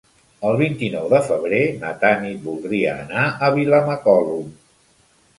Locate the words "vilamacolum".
3.57-4.49